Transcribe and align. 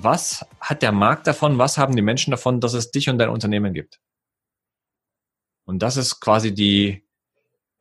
Was 0.00 0.44
hat 0.60 0.82
der 0.82 0.92
Markt 0.92 1.26
davon? 1.26 1.58
Was 1.58 1.78
haben 1.78 1.96
die 1.96 2.02
Menschen 2.02 2.30
davon, 2.30 2.60
dass 2.60 2.74
es 2.74 2.90
dich 2.90 3.08
und 3.08 3.18
dein 3.18 3.30
Unternehmen 3.30 3.72
gibt? 3.74 4.00
Und 5.64 5.82
das 5.82 5.96
ist 5.96 6.20
quasi 6.20 6.54
die, 6.54 7.04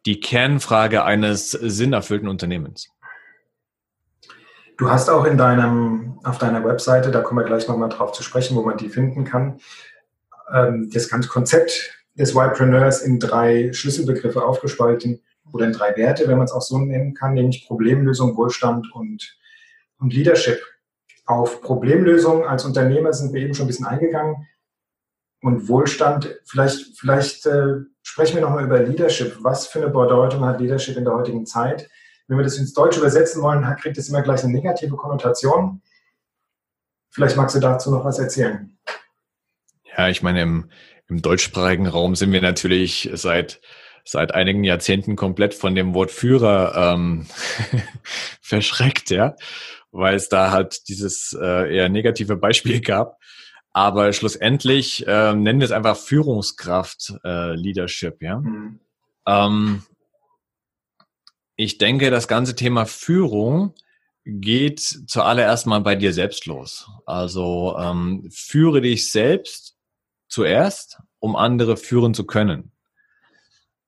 die 0.05 0.20
Kernfrage 0.20 1.03
eines 1.03 1.52
sinnerfüllten 1.52 2.27
Unternehmens. 2.27 2.89
Du 4.77 4.91
hast 4.91 5.09
auch 5.09 5.25
in 5.25 5.38
deinem, 5.38 6.20
auf 6.23 6.38
deiner 6.38 6.63
Webseite, 6.63 7.11
da 7.11 7.22
kommen 7.22 7.39
wir 7.39 7.45
gleich 7.45 7.67
nochmal 7.67 7.89
drauf 7.89 8.11
zu 8.11 8.23
sprechen, 8.23 8.55
wo 8.55 8.61
man 8.61 8.77
die 8.77 8.89
finden 8.89 9.23
kann, 9.23 9.59
ähm, 10.53 10.89
das 10.94 11.09
ganze 11.09 11.30
Konzept 11.30 11.97
des 12.16 12.36
Ypreneurs 12.36 13.02
in 13.02 13.20
drei 13.20 13.73
Schlüsselbegriffe 13.73 14.44
aufgespalten 14.44 15.22
oder 15.52 15.66
in 15.66 15.73
drei 15.73 15.95
Werte, 15.97 16.27
wenn 16.27 16.38
man 16.38 16.45
es 16.45 16.52
auch 16.52 16.61
so 16.61 16.77
nennen 16.77 17.13
kann, 17.13 17.34
nämlich 17.34 17.66
Problemlösung, 17.66 18.36
Wohlstand 18.38 18.91
und, 18.94 19.38
und 20.00 20.13
Leadership. 20.13 20.59
Auf 21.28 21.61
Problemlösung 21.61 22.47
als 22.47 22.66
Unternehmer 22.66 23.14
sind 23.14 23.33
wir 23.33 23.42
eben 23.42 23.53
schon 23.53 23.66
ein 23.66 23.67
bisschen 23.67 23.86
eingegangen. 23.86 24.47
Und 25.42 25.67
Wohlstand, 25.67 26.36
vielleicht, 26.45 26.97
vielleicht 26.97 27.45
äh, 27.45 27.81
sprechen 28.02 28.36
wir 28.36 28.42
nochmal 28.42 28.64
über 28.64 28.80
Leadership. 28.80 29.38
Was 29.42 29.67
für 29.67 29.80
eine 29.80 29.89
Bedeutung 29.89 30.44
hat 30.45 30.59
Leadership 30.59 30.97
in 30.97 31.03
der 31.03 31.14
heutigen 31.14 31.45
Zeit? 31.45 31.89
Wenn 32.28 32.38
wir 32.38 32.44
das 32.44 32.58
ins 32.58 32.73
Deutsche 32.73 33.00
übersetzen 33.00 33.42
wollen, 33.42 33.64
kriegt 33.75 33.97
es 33.97 34.09
immer 34.09 34.22
gleich 34.22 34.44
eine 34.44 34.53
negative 34.53 34.95
Konnotation. 34.95 35.81
Vielleicht 37.09 37.38
magst 37.38 37.56
du 37.56 37.59
dazu 37.59 37.91
noch 37.91 38.03
was 38.03 38.19
erzählen. 38.19 38.78
Ja, 39.97 40.08
ich 40.08 40.23
meine, 40.23 40.41
im, 40.41 40.69
im 41.08 41.22
deutschsprachigen 41.22 41.88
Raum 41.88 42.16
sind 42.16 42.31
wir 42.31 42.41
natürlich 42.41 43.09
seit 43.14 43.62
seit 44.08 44.33
einigen 44.33 44.63
Jahrzehnten 44.63 45.16
komplett 45.16 45.53
von 45.53 45.75
dem 45.75 45.94
Wort 45.94 46.11
Führer 46.11 46.94
ähm, 46.94 47.27
verschreckt, 48.41 49.09
ja 49.09 49.36
weil 49.91 50.16
es 50.16 50.30
da 50.30 50.52
halt 50.52 50.88
dieses 50.89 51.33
äh, 51.39 51.75
eher 51.75 51.89
negative 51.89 52.38
Beispiel 52.38 52.81
gab. 52.81 53.17
Aber 53.72 54.11
schlussendlich 54.13 55.05
äh, 55.08 55.33
nennen 55.33 55.59
wir 55.59 55.66
es 55.66 55.72
einfach 55.72 55.97
Führungskraft, 55.97 57.13
äh, 57.23 57.53
Leadership, 57.53 58.22
ja. 58.22 58.39
Mhm. 58.39 58.80
Ähm, 59.28 59.83
ich 61.55 61.78
denke, 61.78 62.11
das 62.11 62.28
ganze 62.28 62.55
Thema 62.55 62.85
Führung 62.85 63.73
geht 64.25 64.80
zuallererst 64.80 65.67
mal 65.67 65.81
bei 65.81 65.95
dir 65.95 66.13
selbst 66.13 66.45
los. 66.45 66.88
Also 67.05 67.75
ähm, 67.80 68.28
führe 68.31 68.81
dich 68.81 69.11
selbst 69.11 69.75
zuerst, 70.28 71.00
um 71.19 71.35
andere 71.35 71.78
führen 71.78 72.13
zu 72.13 72.25
können. 72.25 72.72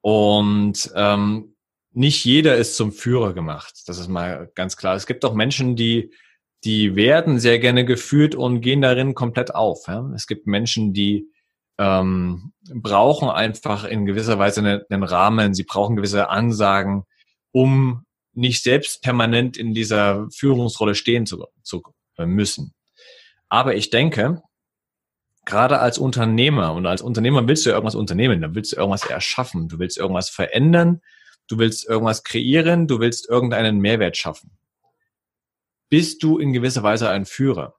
Und 0.01 0.91
ähm, 0.95 1.55
nicht 1.91 2.23
jeder 2.23 2.55
ist 2.55 2.75
zum 2.75 2.91
Führer 2.91 3.33
gemacht. 3.33 3.83
Das 3.87 3.97
ist 3.97 4.07
mal 4.07 4.51
ganz 4.55 4.77
klar. 4.77 4.95
Es 4.95 5.07
gibt 5.07 5.25
auch 5.25 5.33
Menschen, 5.33 5.75
die, 5.75 6.13
die 6.63 6.95
werden 6.95 7.39
sehr 7.39 7.59
gerne 7.59 7.85
geführt 7.85 8.35
und 8.35 8.61
gehen 8.61 8.81
darin 8.81 9.15
komplett 9.15 9.55
auf. 9.55 9.87
Ja? 9.87 10.09
Es 10.15 10.27
gibt 10.27 10.47
Menschen, 10.47 10.93
die 10.93 11.27
ähm, 11.77 12.53
brauchen 12.73 13.29
einfach 13.29 13.85
in 13.85 14.05
gewisser 14.05 14.37
Weise 14.37 14.59
einen, 14.61 14.81
einen 14.89 15.03
Rahmen, 15.03 15.53
sie 15.53 15.63
brauchen 15.63 15.95
gewisse 15.95 16.29
Ansagen, 16.29 17.03
um 17.51 18.05
nicht 18.33 18.63
selbst 18.63 19.01
permanent 19.01 19.57
in 19.57 19.73
dieser 19.73 20.27
Führungsrolle 20.31 20.95
stehen 20.95 21.25
zu, 21.25 21.45
zu 21.63 21.81
müssen. 22.17 22.73
Aber 23.47 23.75
ich 23.75 23.89
denke, 23.89 24.41
gerade 25.45 25.79
als 25.79 25.97
Unternehmer 25.97 26.73
und 26.73 26.85
als 26.85 27.01
Unternehmer 27.01 27.47
willst 27.47 27.65
du 27.65 27.69
irgendwas 27.69 27.95
unternehmen, 27.95 28.41
dann 28.41 28.55
willst 28.55 28.71
du 28.71 28.77
irgendwas 28.77 29.05
erschaffen, 29.05 29.67
du 29.67 29.79
willst 29.79 29.97
irgendwas 29.97 30.29
verändern, 30.29 31.01
du 31.47 31.57
willst 31.57 31.87
irgendwas 31.87 32.23
kreieren, 32.23 32.87
du 32.87 32.99
willst 32.99 33.27
irgendeinen 33.27 33.79
Mehrwert 33.79 34.17
schaffen. 34.17 34.51
Bist 35.89 36.21
du 36.21 36.37
in 36.37 36.53
gewisser 36.53 36.83
Weise 36.83 37.09
ein 37.09 37.25
Führer? 37.25 37.75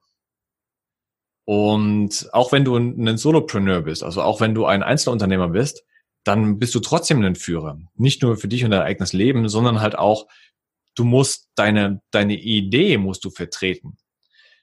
Und 1.45 2.29
auch 2.33 2.51
wenn 2.51 2.65
du 2.65 2.75
ein 2.75 3.17
Solopreneur 3.17 3.81
bist, 3.81 4.03
also 4.03 4.21
auch 4.21 4.41
wenn 4.41 4.53
du 4.53 4.65
ein 4.65 4.83
Einzelunternehmer 4.83 5.49
bist, 5.49 5.83
dann 6.23 6.59
bist 6.59 6.75
du 6.75 6.79
trotzdem 6.79 7.23
ein 7.23 7.35
Führer. 7.35 7.79
Nicht 7.95 8.21
nur 8.21 8.37
für 8.37 8.47
dich 8.47 8.63
und 8.63 8.71
dein 8.71 8.83
eigenes 8.83 9.13
Leben, 9.13 9.49
sondern 9.49 9.81
halt 9.81 9.97
auch, 9.97 10.27
du 10.95 11.03
musst 11.03 11.49
deine, 11.55 12.01
deine 12.11 12.35
Idee 12.35 12.97
musst 12.97 13.25
du 13.25 13.31
vertreten. 13.31 13.97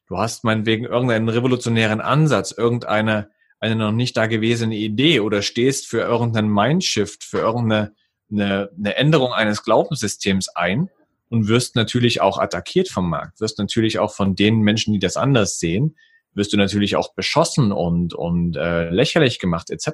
Du 0.09 0.17
hast 0.17 0.43
meinetwegen 0.43 0.85
irgendeinen 0.85 1.29
revolutionären 1.29 2.01
Ansatz, 2.01 2.51
irgendeine 2.51 3.31
eine 3.61 3.77
noch 3.77 3.93
nicht 3.93 4.17
dagewesene 4.17 4.77
Idee 4.77 5.21
oder 5.21 5.43
stehst 5.43 5.87
für 5.87 6.01
irgendeinen 6.01 6.49
Mindshift, 6.49 7.25
für 7.25 7.39
irgendeine 7.39 7.93
eine, 8.31 8.71
eine 8.77 8.97
Änderung 8.97 9.33
eines 9.33 9.63
Glaubenssystems 9.63 10.49
ein 10.51 10.91
und 11.29 11.49
wirst 11.49 11.77
natürlich 11.77 12.21
auch 12.21 12.39
attackiert 12.39 12.89
vom 12.89 13.09
Markt, 13.09 13.41
wirst 13.41 13.59
natürlich 13.59 13.99
auch 13.99 14.13
von 14.15 14.35
den 14.35 14.61
Menschen, 14.61 14.93
die 14.93 14.99
das 14.99 15.17
anders 15.17 15.59
sehen, 15.59 15.97
wirst 16.35 16.53
du 16.53 16.57
natürlich 16.57 16.97
auch 16.97 17.15
beschossen 17.15 17.73
und, 17.73 18.15
und 18.15 18.57
äh, 18.57 18.91
lächerlich 18.91 19.39
gemacht 19.39 19.71
etc. 19.71 19.89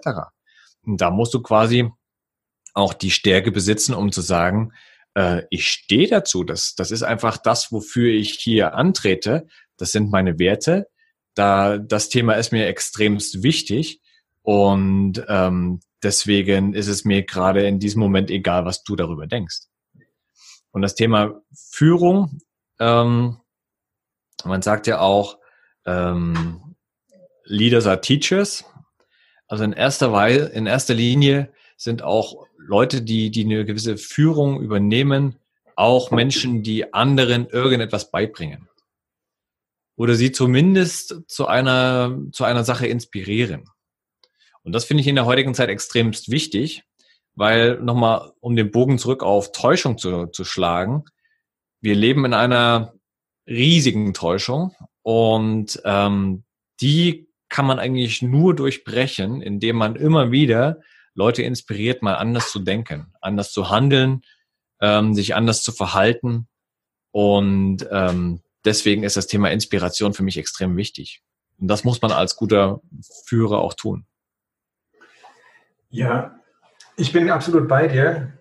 Und 0.84 1.00
da 1.00 1.10
musst 1.10 1.32
du 1.34 1.42
quasi 1.42 1.90
auch 2.74 2.92
die 2.92 3.10
Stärke 3.10 3.50
besitzen, 3.50 3.94
um 3.94 4.12
zu 4.12 4.20
sagen, 4.20 4.72
äh, 5.14 5.42
ich 5.50 5.68
stehe 5.68 6.08
dazu, 6.08 6.44
das, 6.44 6.74
das 6.74 6.90
ist 6.90 7.02
einfach 7.02 7.36
das, 7.38 7.72
wofür 7.72 8.12
ich 8.12 8.32
hier 8.32 8.74
antrete, 8.74 9.46
das 9.76 9.92
sind 9.92 10.10
meine 10.10 10.38
Werte, 10.38 10.88
da 11.34 11.78
das 11.78 12.08
Thema 12.08 12.34
ist 12.34 12.52
mir 12.52 12.66
extremst 12.66 13.42
wichtig 13.42 14.00
und 14.42 15.24
ähm, 15.28 15.80
Deswegen 16.04 16.74
ist 16.74 16.88
es 16.88 17.06
mir 17.06 17.24
gerade 17.24 17.66
in 17.66 17.78
diesem 17.78 17.98
Moment 17.98 18.30
egal, 18.30 18.66
was 18.66 18.84
du 18.84 18.94
darüber 18.94 19.26
denkst. 19.26 19.62
Und 20.70 20.82
das 20.82 20.94
Thema 20.94 21.40
Führung, 21.70 22.40
ähm, 22.78 23.40
man 24.44 24.60
sagt 24.60 24.86
ja 24.86 25.00
auch, 25.00 25.38
ähm, 25.86 26.76
Leaders 27.44 27.86
are 27.86 28.02
Teachers. 28.02 28.66
Also 29.48 29.64
in 29.64 29.72
erster 29.72 30.12
Weise, 30.12 30.50
in 30.50 30.66
erster 30.66 30.92
Linie 30.92 31.50
sind 31.78 32.02
auch 32.02 32.46
Leute, 32.66 33.02
die, 33.02 33.30
die 33.30 33.44
eine 33.44 33.64
gewisse 33.64 33.96
Führung 33.96 34.60
übernehmen, 34.60 35.36
auch 35.76 36.10
Menschen, 36.10 36.62
die 36.62 36.92
anderen 36.94 37.46
irgendetwas 37.48 38.10
beibringen. 38.10 38.68
Oder 39.96 40.14
sie 40.14 40.32
zumindest 40.32 41.22
zu 41.26 41.46
einer, 41.46 42.18
zu 42.32 42.44
einer 42.44 42.64
Sache 42.64 42.86
inspirieren. 42.86 43.64
Und 44.62 44.72
das 44.72 44.84
finde 44.84 45.02
ich 45.02 45.06
in 45.06 45.14
der 45.14 45.26
heutigen 45.26 45.54
Zeit 45.54 45.68
extremst 45.68 46.30
wichtig, 46.30 46.84
weil 47.34 47.80
nochmal, 47.80 48.32
um 48.40 48.56
den 48.56 48.70
Bogen 48.70 48.98
zurück 48.98 49.22
auf 49.22 49.52
Täuschung 49.52 49.98
zu, 49.98 50.26
zu 50.26 50.44
schlagen, 50.44 51.04
wir 51.80 51.94
leben 51.94 52.24
in 52.24 52.34
einer 52.34 52.94
riesigen 53.46 54.14
Täuschung 54.14 54.74
und 55.02 55.80
ähm, 55.84 56.44
die 56.80 57.28
kann 57.50 57.66
man 57.66 57.78
eigentlich 57.78 58.22
nur 58.22 58.54
durchbrechen, 58.56 59.42
indem 59.42 59.76
man 59.76 59.96
immer 59.96 60.32
wieder 60.32 60.80
Leute 61.14 61.42
inspiriert, 61.42 62.02
mal 62.02 62.14
anders 62.14 62.50
zu 62.50 62.58
denken, 62.58 63.12
anders 63.20 63.52
zu 63.52 63.70
handeln, 63.70 64.22
ähm, 64.80 65.14
sich 65.14 65.34
anders 65.34 65.62
zu 65.62 65.72
verhalten. 65.72 66.48
Und 67.12 67.86
ähm, 67.90 68.42
deswegen 68.64 69.04
ist 69.04 69.16
das 69.16 69.26
Thema 69.26 69.50
Inspiration 69.50 70.14
für 70.14 70.22
mich 70.22 70.36
extrem 70.36 70.76
wichtig. 70.76 71.22
Und 71.58 71.68
das 71.68 71.84
muss 71.84 72.02
man 72.02 72.10
als 72.10 72.36
guter 72.36 72.80
Führer 73.26 73.58
auch 73.58 73.74
tun. 73.74 74.06
Ja, 75.88 76.40
ich 76.96 77.12
bin 77.12 77.30
absolut 77.30 77.68
bei 77.68 77.86
dir. 77.86 78.32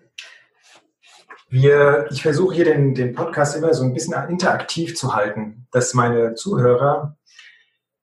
Wir, 1.48 2.08
ich 2.10 2.22
versuche 2.22 2.56
hier 2.56 2.64
den, 2.64 2.94
den 2.94 3.14
Podcast 3.14 3.56
immer 3.56 3.72
so 3.74 3.84
ein 3.84 3.94
bisschen 3.94 4.14
interaktiv 4.28 4.96
zu 4.96 5.14
halten, 5.14 5.68
dass 5.70 5.94
meine 5.94 6.34
Zuhörer 6.34 7.16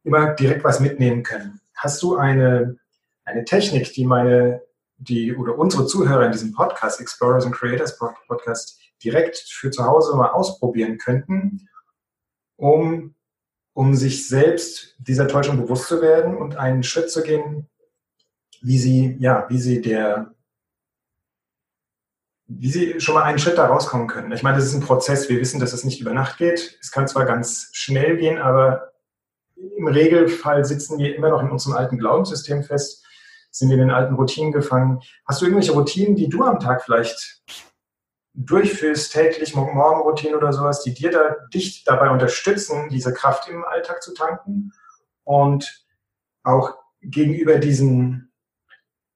immer 0.04 0.34
direkt 0.34 0.64
was 0.64 0.80
mitnehmen 0.80 1.24
können. 1.24 1.60
Hast 1.76 2.02
du 2.02 2.16
eine, 2.16 2.78
eine 3.32 3.46
Technik, 3.46 3.94
die 3.94 4.06
meine, 4.06 4.62
die 4.98 5.36
oder 5.36 5.58
unsere 5.58 5.86
Zuhörer 5.86 6.26
in 6.26 6.32
diesem 6.32 6.54
Podcast, 6.54 7.00
Explorers 7.00 7.46
and 7.46 7.56
Creators 7.56 7.98
Podcast, 7.98 8.80
direkt 9.04 9.38
für 9.38 9.72
zu 9.72 9.86
Hause 9.86 10.16
mal 10.16 10.30
ausprobieren 10.30 10.98
könnten, 10.98 11.68
um, 12.58 13.16
um 13.74 13.96
sich 13.96 14.28
selbst 14.28 14.96
dieser 15.00 15.28
Täuschung 15.28 15.58
bewusst 15.58 15.88
zu 15.88 16.02
werden 16.02 16.38
und 16.38 16.56
einen 16.58 16.84
Schritt 16.84 17.10
zu 17.10 17.24
gehen, 17.24 17.68
wie 18.62 18.78
sie, 18.78 19.16
ja, 19.20 19.48
wie 19.50 19.58
sie 19.58 19.82
der, 19.82 20.36
wie 22.48 22.70
sie 22.70 23.00
schon 23.00 23.16
mal 23.16 23.24
einen 23.24 23.40
Schritt 23.40 23.58
da 23.58 23.66
rauskommen 23.66 24.08
können. 24.08 24.32
Ich 24.34 24.44
meine, 24.44 24.58
das 24.58 24.66
ist 24.66 24.76
ein 24.76 24.82
Prozess. 24.82 25.30
Wir 25.30 25.40
wissen, 25.40 25.60
dass 25.60 25.74
es 25.74 25.84
nicht 25.84 26.02
über 26.02 26.14
Nacht 26.14 26.38
geht. 26.38 26.78
Es 26.82 26.92
kann 26.92 27.08
zwar 27.08 27.26
ganz 27.26 27.70
schnell 27.72 28.18
gehen, 28.18 28.38
aber 28.38 28.92
im 29.56 29.88
Regelfall 29.88 30.66
sitzen 30.66 31.00
wir 31.00 31.16
immer 31.16 31.30
noch 31.30 31.42
in 31.42 31.50
unserem 31.50 31.76
alten 31.76 31.98
Glaubenssystem 31.98 32.64
fest, 32.64 33.01
sind 33.52 33.72
in 33.72 33.80
den 33.80 33.92
alten 33.92 34.16
Routinen 34.16 34.52
gefangen. 34.52 35.02
Hast 35.26 35.42
du 35.42 35.46
irgendwelche 35.46 35.74
Routinen, 35.74 36.16
die 36.16 36.30
du 36.30 36.44
am 36.44 36.60
Tag 36.60 36.84
vielleicht 36.84 37.44
durchführst, 38.34 39.12
täglich, 39.12 39.56
Morgenroutinen 39.56 40.36
oder 40.36 40.54
sowas, 40.54 40.84
die 40.84 40.94
dir 40.94 41.12
da, 41.12 41.36
dich 41.54 41.84
dabei 41.84 42.10
unterstützen, 42.10 42.90
diese 42.90 43.14
Kraft 43.14 43.50
im 43.50 43.66
Alltag 43.66 44.02
zu 44.02 44.14
tanken 44.14 44.72
und 45.24 45.86
auch 46.44 46.76
gegenüber 47.02 47.58
diesen 47.58 48.32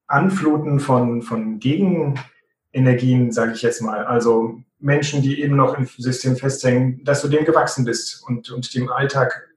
Anfluten 0.07 0.79
von, 0.79 1.21
von 1.21 1.59
Gegenenergien, 1.59 3.31
sage 3.31 3.53
ich 3.53 3.61
jetzt 3.61 3.81
mal, 3.81 4.05
also 4.05 4.59
Menschen, 4.79 5.21
die 5.21 5.41
eben 5.41 5.55
noch 5.55 5.77
im 5.77 5.85
System 5.85 6.35
festhängen, 6.35 7.03
dass 7.03 7.21
du 7.21 7.27
dem 7.27 7.45
gewachsen 7.45 7.85
bist 7.85 8.23
und, 8.27 8.51
und 8.51 8.73
dem 8.75 8.91
Alltag 8.91 9.49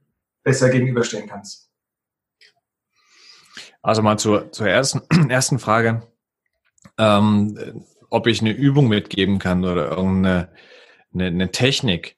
besser 0.43 0.71
gegenüberstehen 0.71 1.29
kannst. 1.29 1.68
Also 3.83 4.03
mal 4.03 4.19
zur, 4.19 4.53
zur 4.53 4.69
ersten, 4.69 5.03
ersten 5.31 5.59
Frage. 5.59 6.03
Ähm, 6.99 7.85
ob 8.11 8.27
ich 8.27 8.41
eine 8.41 8.53
Übung 8.53 8.89
mitgeben 8.89 9.39
kann 9.39 9.65
oder 9.65 9.91
irgendeine 9.91 10.49
eine, 11.13 11.27
eine 11.27 11.51
Technik 11.51 12.17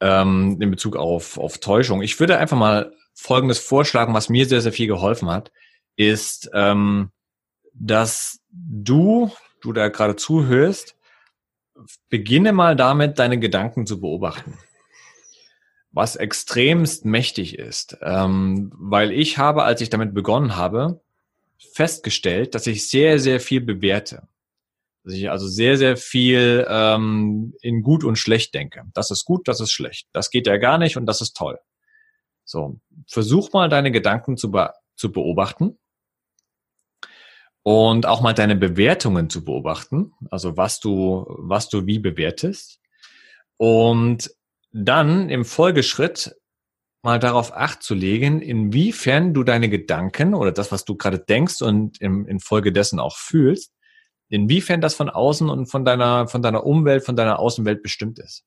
ähm, 0.00 0.58
in 0.60 0.70
Bezug 0.70 0.96
auf, 0.96 1.38
auf 1.38 1.58
Täuschung. 1.58 2.02
Ich 2.02 2.18
würde 2.20 2.38
einfach 2.38 2.56
mal 2.56 2.92
Folgendes 3.14 3.58
vorschlagen, 3.58 4.14
was 4.14 4.28
mir 4.28 4.46
sehr, 4.46 4.60
sehr 4.60 4.72
viel 4.72 4.86
geholfen 4.86 5.30
hat, 5.30 5.52
ist, 5.96 6.50
ähm, 6.54 7.10
dass 7.74 8.40
du, 8.50 9.30
du 9.60 9.72
da 9.72 9.88
gerade 9.88 10.16
zuhörst, 10.16 10.96
beginne 12.08 12.52
mal 12.52 12.76
damit, 12.76 13.18
deine 13.18 13.38
Gedanken 13.38 13.86
zu 13.86 14.00
beobachten. 14.00 14.58
Was 15.92 16.16
extremst 16.16 17.04
mächtig 17.04 17.58
ist, 17.58 17.98
ähm, 18.00 18.72
weil 18.76 19.10
ich 19.12 19.38
habe, 19.38 19.64
als 19.64 19.80
ich 19.80 19.90
damit 19.90 20.14
begonnen 20.14 20.56
habe, 20.56 21.00
festgestellt, 21.72 22.54
dass 22.54 22.66
ich 22.66 22.88
sehr, 22.88 23.18
sehr 23.18 23.40
viel 23.40 23.60
bewerte. 23.60 24.28
Dass 25.04 25.14
ich 25.14 25.30
also 25.30 25.48
sehr, 25.48 25.76
sehr 25.76 25.96
viel 25.96 26.66
ähm, 26.68 27.54
in 27.60 27.82
gut 27.82 28.04
und 28.04 28.16
schlecht 28.16 28.54
denke. 28.54 28.84
Das 28.94 29.10
ist 29.10 29.24
gut, 29.24 29.48
das 29.48 29.60
ist 29.60 29.72
schlecht. 29.72 30.08
Das 30.12 30.30
geht 30.30 30.46
ja 30.46 30.58
gar 30.58 30.78
nicht 30.78 30.96
und 30.96 31.06
das 31.06 31.20
ist 31.20 31.36
toll. 31.36 31.58
So, 32.44 32.78
versuch 33.06 33.52
mal 33.52 33.68
deine 33.68 33.92
Gedanken 33.92 34.36
zu, 34.36 34.50
be 34.50 34.72
zu 34.96 35.12
beobachten 35.12 35.78
und 37.62 38.06
auch 38.06 38.20
mal 38.20 38.32
deine 38.32 38.56
Bewertungen 38.56 39.30
zu 39.30 39.44
beobachten, 39.44 40.12
also 40.30 40.56
was 40.56 40.80
du, 40.80 41.26
was 41.28 41.68
du 41.68 41.86
wie 41.86 41.98
bewertest. 41.98 42.80
Und 43.56 44.30
dann 44.72 45.28
im 45.30 45.44
Folgeschritt 45.44 46.36
mal 47.02 47.18
darauf 47.18 47.54
acht 47.56 47.82
zu 47.82 47.94
legen, 47.94 48.42
inwiefern 48.42 49.32
du 49.32 49.42
deine 49.42 49.68
Gedanken 49.68 50.34
oder 50.34 50.52
das, 50.52 50.70
was 50.70 50.84
du 50.84 50.96
gerade 50.96 51.18
denkst 51.18 51.62
und 51.62 52.00
in, 52.00 52.26
infolgedessen 52.26 53.00
auch 53.00 53.16
fühlst, 53.16 53.72
inwiefern 54.28 54.80
das 54.80 54.94
von 54.94 55.08
außen 55.08 55.48
und 55.48 55.66
von 55.66 55.84
deiner, 55.84 56.28
von 56.28 56.42
deiner 56.42 56.64
Umwelt, 56.64 57.04
von 57.04 57.16
deiner 57.16 57.38
Außenwelt 57.38 57.82
bestimmt 57.82 58.18
ist. 58.18 58.44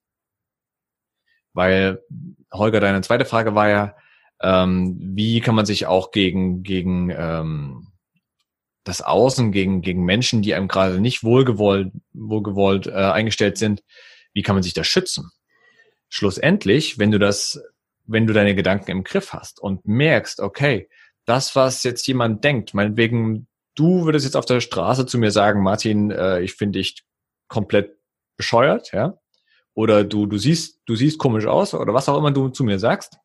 Weil, 1.53 2.01
Holger, 2.51 2.79
deine 2.79 3.01
zweite 3.01 3.25
Frage 3.25 3.55
war 3.55 3.69
ja, 3.69 3.95
ähm, 4.41 4.97
wie 4.99 5.39
kann 5.39 5.55
man 5.55 5.65
sich 5.65 5.87
auch 5.87 6.11
gegen, 6.11 6.63
gegen 6.63 7.09
ähm, 7.09 7.87
das 8.83 9.01
Außen, 9.01 9.51
gegen, 9.51 9.81
gegen 9.81 10.03
Menschen, 10.03 10.41
die 10.41 10.53
einem 10.53 10.67
gerade 10.67 10.99
nicht 10.99 11.23
wohlgewollt, 11.23 11.91
wohlgewollt 12.13 12.87
äh, 12.87 12.91
eingestellt 12.91 13.57
sind, 13.57 13.83
wie 14.33 14.41
kann 14.41 14.55
man 14.55 14.63
sich 14.63 14.73
da 14.73 14.83
schützen? 14.83 15.31
Schlussendlich, 16.15 16.99
wenn 16.99 17.09
du 17.09 17.17
das, 17.17 17.59
wenn 18.05 18.27
du 18.27 18.33
deine 18.33 18.53
Gedanken 18.53 18.91
im 18.91 19.03
Griff 19.03 19.33
hast 19.33 19.59
und 19.59 19.87
merkst, 19.87 20.41
okay, 20.41 20.87
das, 21.25 21.55
was 21.55 21.81
jetzt 21.81 22.05
jemand 22.05 22.43
denkt, 22.43 22.75
meinetwegen 22.75 23.47
du 23.73 24.05
würdest 24.05 24.23
jetzt 24.23 24.35
auf 24.35 24.45
der 24.45 24.61
Straße 24.61 25.07
zu 25.07 25.17
mir 25.17 25.31
sagen, 25.31 25.63
Martin, 25.63 26.11
äh, 26.11 26.41
ich 26.41 26.53
finde 26.53 26.77
dich 26.77 27.03
komplett 27.47 27.97
bescheuert, 28.37 28.91
ja? 28.91 29.17
Oder 29.73 30.03
du, 30.03 30.27
du 30.27 30.37
siehst, 30.37 30.81
du 30.85 30.95
siehst 30.95 31.17
komisch 31.17 31.47
aus 31.47 31.73
oder 31.73 31.95
was 31.95 32.07
auch 32.07 32.19
immer 32.19 32.29
du 32.29 32.49
zu 32.49 32.63
mir 32.63 32.77
sagst. 32.77 33.17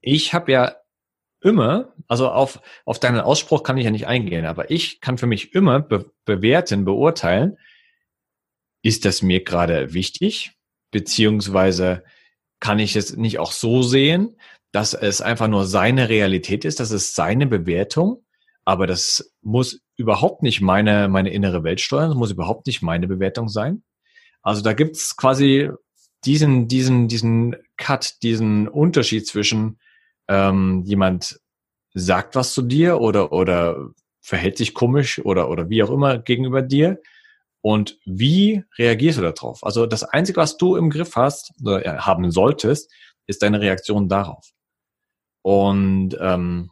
Ich 0.00 0.34
habe 0.34 0.52
ja 0.52 0.76
immer, 1.40 1.92
also 2.06 2.28
auf, 2.28 2.62
auf 2.84 3.00
deinen 3.00 3.18
Ausspruch 3.18 3.64
kann 3.64 3.76
ich 3.76 3.86
ja 3.86 3.90
nicht 3.90 4.06
eingehen, 4.06 4.46
aber 4.46 4.70
ich 4.70 5.00
kann 5.00 5.18
für 5.18 5.26
mich 5.26 5.52
immer 5.52 5.80
be 5.80 6.12
bewerten, 6.26 6.84
beurteilen, 6.84 7.58
ist 8.82 9.04
das 9.04 9.20
mir 9.20 9.42
gerade 9.42 9.94
wichtig, 9.94 10.52
beziehungsweise 10.92 12.04
kann 12.60 12.78
ich 12.78 12.94
es 12.94 13.16
nicht 13.16 13.40
auch 13.40 13.50
so 13.50 13.82
sehen, 13.82 14.36
dass 14.70 14.94
es 14.94 15.20
einfach 15.20 15.48
nur 15.48 15.66
seine 15.66 16.08
Realität 16.08 16.64
ist, 16.64 16.78
dass 16.78 16.92
es 16.92 17.16
seine 17.16 17.48
Bewertung 17.48 18.22
aber 18.64 18.86
das 18.86 19.32
muss 19.42 19.80
überhaupt 19.96 20.42
nicht 20.42 20.60
meine, 20.60 21.08
meine 21.08 21.30
innere 21.30 21.64
Welt 21.64 21.80
steuern, 21.80 22.10
das 22.10 22.18
muss 22.18 22.30
überhaupt 22.30 22.66
nicht 22.66 22.82
meine 22.82 23.08
Bewertung 23.08 23.48
sein. 23.48 23.82
Also 24.42 24.62
da 24.62 24.72
gibt's 24.72 25.16
quasi 25.16 25.70
diesen, 26.24 26.68
diesen, 26.68 27.08
diesen 27.08 27.56
Cut, 27.76 28.22
diesen 28.22 28.68
Unterschied 28.68 29.26
zwischen 29.26 29.78
ähm, 30.28 30.82
jemand 30.84 31.40
sagt 31.94 32.36
was 32.36 32.54
zu 32.54 32.62
dir 32.62 33.00
oder, 33.00 33.32
oder 33.32 33.90
verhält 34.20 34.56
sich 34.56 34.72
komisch 34.72 35.18
oder, 35.18 35.50
oder 35.50 35.68
wie 35.68 35.82
auch 35.82 35.90
immer 35.90 36.18
gegenüber 36.18 36.62
dir 36.62 37.00
und 37.62 37.98
wie 38.04 38.64
reagierst 38.76 39.18
du 39.18 39.22
darauf? 39.22 39.64
Also 39.64 39.86
das 39.86 40.02
Einzige, 40.04 40.38
was 40.38 40.56
du 40.56 40.76
im 40.76 40.90
Griff 40.90 41.16
hast 41.16 41.52
oder 41.62 42.04
haben 42.04 42.30
solltest, 42.30 42.90
ist 43.26 43.42
deine 43.42 43.60
Reaktion 43.60 44.08
darauf. 44.08 44.50
Und 45.42 46.16
ähm, 46.20 46.70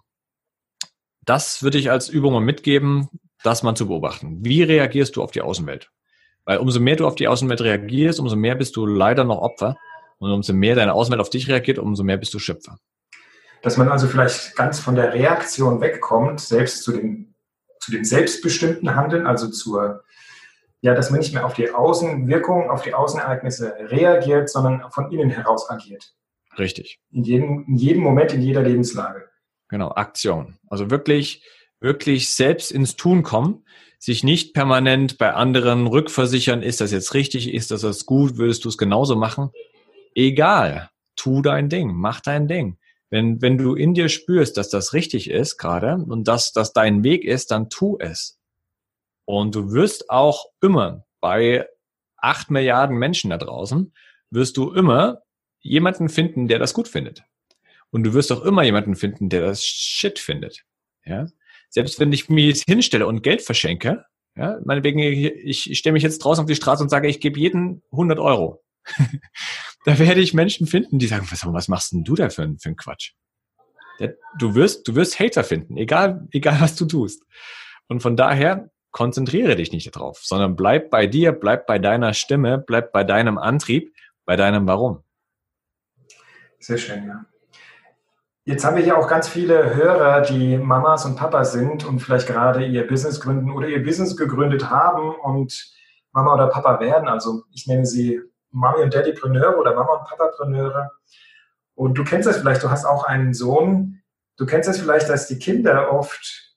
das 1.25 1.63
würde 1.63 1.79
ich 1.79 1.91
als 1.91 2.09
Übung 2.09 2.33
mal 2.33 2.41
mitgeben, 2.41 3.09
das 3.43 3.63
mal 3.63 3.77
zu 3.77 3.87
beobachten. 3.87 4.45
Wie 4.45 4.65
reagierst 4.65 5.17
du 5.17 5.23
auf 5.23 5.31
die 5.31 5.43
Außenwelt? 5.43 5.91
Weil 6.45 6.59
umso 6.59 6.81
mehr 6.81 6.97
du 6.97 7.07
auf 7.07 7.15
die 7.15 7.29
Außenwelt 7.29 7.61
reagierst, 7.61 8.19
umso 8.19 8.35
mehr 8.35 8.57
bist 8.57 8.75
du 8.77 8.85
leider 8.85 9.25
noch 9.25 9.39
Opfer. 9.39 9.77
Und 10.19 10.31
umso 10.33 10.53
mehr 10.53 10.75
deine 10.75 10.93
Außenwelt 10.93 11.21
auf 11.21 11.31
dich 11.31 11.49
reagiert, 11.49 11.79
umso 11.79 12.03
mehr 12.03 12.19
bist 12.19 12.35
du 12.35 12.39
Schöpfer. 12.39 12.79
Dass 13.63 13.77
man 13.77 13.89
also 13.89 14.07
vielleicht 14.07 14.57
ganz 14.57 14.79
von 14.79 14.95
der 14.95 15.15
Reaktion 15.15 15.81
wegkommt, 15.81 16.41
selbst 16.41 16.83
zu 16.83 16.93
dem, 16.93 17.35
zu 17.79 17.91
dem 17.91 18.05
selbstbestimmten 18.05 18.95
Handeln, 18.97 19.27
also 19.27 19.49
zur, 19.49 20.03
ja, 20.83 20.95
dass 20.95 21.11
man 21.11 21.21
nicht 21.21 21.35
mehr 21.35 21.45
auf 21.45 21.55
die 21.55 21.71
Außenwirkung, 21.71 22.71
auf 22.71 22.83
die 22.83 22.95
Außenereignisse 22.95 23.75
reagiert, 23.81 24.49
sondern 24.49 24.91
von 24.91 25.11
innen 25.13 25.31
heraus 25.31 25.69
agiert. 25.69 26.15
Richtig. 26.59 27.01
In 27.11 27.23
jedem, 27.23 27.65
in 27.69 27.77
jedem 27.77 28.03
Moment, 28.03 28.33
in 28.33 28.43
jeder 28.43 28.63
Lebenslage. 28.63 29.29
Genau, 29.69 29.91
Aktion. 29.91 30.59
Also 30.69 30.91
wirklich, 30.91 31.45
wirklich 31.81 32.35
selbst 32.35 32.73
ins 32.73 32.97
Tun 32.97 33.23
kommen, 33.23 33.65
sich 33.99 34.25
nicht 34.25 34.55
permanent 34.55 35.19
bei 35.19 35.33
anderen 35.35 35.87
rückversichern, 35.87 36.63
ist 36.63 36.81
das 36.81 36.91
jetzt 36.91 37.15
richtig, 37.15 37.53
ist 37.53 37.71
das 37.71 37.83
jetzt 37.83 38.07
gut, 38.07 38.39
würdest 38.39 38.65
du 38.65 38.71
es 38.71 38.79
genauso 38.79 39.15
machen? 39.15 39.51
Egal, 40.15 40.91
tu 41.15 41.43
dein 41.43 41.69
Ding, 41.69 41.93
mach 41.95 42.21
dein 42.21 42.49
Ding. 42.49 42.79
Wenn, 43.11 43.43
wenn 43.43 43.59
du 43.59 43.75
in 43.75 43.93
dir 43.93 44.09
spürst, 44.09 44.57
dass 44.57 44.71
das 44.71 44.95
richtig 44.95 45.31
ist 45.31 45.59
gerade 45.59 45.97
und 45.97 46.27
dass 46.29 46.53
das 46.53 46.73
dein 46.73 47.05
Weg 47.05 47.25
ist, 47.25 47.51
dann 47.51 47.69
tu 47.69 47.99
es. 48.01 48.40
Und 49.25 49.55
du 49.55 49.73
wirst 49.73 50.11
auch 50.11 50.47
immer 50.61 51.05
bei 51.21 51.67
acht 52.17 52.51
Milliarden 52.51 52.97
Menschen 52.97 53.31
da 53.31 53.39
draußen, 53.39 53.93
wirst 54.31 54.57
du 54.57 54.73
immer 54.73 55.23
jemanden 55.61 56.09
finden, 56.09 56.49
der 56.49 56.59
das 56.59 56.75
gut 56.75 56.89
findet. 56.89 57.25
Und 57.91 58.05
du 58.05 58.15
wirst 58.15 58.33
auch 58.33 58.43
immer 58.43 58.63
jemanden 58.63 58.95
finden, 58.95 59.29
der 59.29 59.43
das 59.43 59.65
Shit 59.65 60.19
findet. 60.19 60.65
Ja? 61.05 61.27
Selbst 61.69 62.01
wenn 62.01 62.13
ich 62.13 62.29
mir 62.29 62.47
jetzt 62.47 62.65
hinstelle 62.65 63.07
und 63.07 63.23
Geld 63.23 63.43
verschenke, 63.43 64.05
ja, 64.37 64.59
meinetwegen, 64.65 65.01
ich, 65.01 65.71
ich 65.71 65.79
stelle 65.79 65.95
mich 65.95 66.03
jetzt 66.03 66.19
draußen 66.19 66.43
auf 66.43 66.49
die 66.49 66.55
Straße 66.55 66.83
und 66.83 66.89
sage, 66.89 67.09
ich 67.09 67.21
gebe 67.21 67.39
jeden 67.39 67.83
100 67.91 68.19
Euro. 68.19 68.63
da 69.85 69.99
werde 69.99 70.21
ich 70.21 70.35
Menschen 70.35 70.67
finden, 70.67 70.99
die 70.99 71.09
sagen, 71.09 71.27
was, 71.31 71.45
was 71.45 71.69
machst 71.69 71.93
denn 71.93 72.05
du 72.05 72.15
da 72.15 72.31
für, 72.31 72.55
für 72.59 72.67
einen 72.67 72.77
Quatsch? 72.77 73.13
Du 74.39 74.55
wirst, 74.55 74.89
du 74.89 74.95
wirst 74.95 75.21
Hater 75.21 75.45
finden, 75.45 75.77
egal, 75.77 76.27
egal 76.33 76.61
was 76.61 76.75
du 76.75 76.87
tust. 76.87 77.23
Und 77.87 78.01
von 78.01 78.17
daher 78.17 78.71
konzentriere 78.91 79.57
dich 79.57 79.73
nicht 79.73 79.95
darauf, 79.95 80.19
sondern 80.19 80.57
bleib 80.57 80.91
bei 80.91 81.07
dir, 81.07 81.33
bleib 81.33 81.67
bei 81.67 81.79
deiner 81.79 82.15
Stimme, 82.15 82.59
bleib 82.59 82.93
bei 82.93 83.05
deinem 83.05 83.39
Antrieb, 83.39 83.95
bei 84.25 84.37
deinem 84.37 84.67
Warum. 84.67 85.03
Sehr 86.59 86.79
schön, 86.79 87.07
ja. 87.07 87.25
Jetzt 88.45 88.65
haben 88.65 88.77
wir 88.77 88.83
hier 88.83 88.99
auch 88.99 89.07
ganz 89.07 89.29
viele 89.29 89.75
Hörer, 89.75 90.23
die 90.23 90.57
Mamas 90.57 91.05
und 91.05 91.15
Papas 91.15 91.53
sind 91.53 91.85
und 91.85 92.01
vielleicht 92.01 92.27
gerade 92.27 92.65
ihr 92.65 92.87
Business 92.87 93.21
gründen 93.21 93.51
oder 93.51 93.69
ihr 93.69 93.85
Business 93.85 94.17
gegründet 94.17 94.71
haben 94.71 95.15
und 95.15 95.73
Mama 96.13 96.35
oder 96.35 96.49
Papa 96.49 96.81
werden. 96.81 97.07
Also 97.07 97.45
ich 97.53 97.67
nenne 97.67 97.87
sie 97.87 98.21
Mami 98.51 98.83
und 98.83 98.95
Daddypreneure 98.95 99.57
oder 99.57 99.75
Mama 99.75 99.93
und 99.93 100.09
Papapreneure. 100.09 100.91
Und 101.75 101.95
du 101.97 102.05
kennst 102.05 102.27
das 102.27 102.39
vielleicht, 102.39 102.63
du 102.63 102.71
hast 102.71 102.85
auch 102.87 103.05
einen 103.05 103.35
Sohn. 103.35 104.03
Du 104.37 104.47
kennst 104.47 104.69
das 104.69 104.81
vielleicht, 104.81 105.09
dass 105.09 105.29
die 105.29 105.39
Kinder 105.39 105.93
oft 105.93 106.50